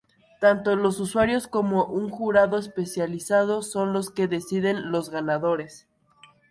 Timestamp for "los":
0.75-0.99, 3.93-4.09, 4.91-5.11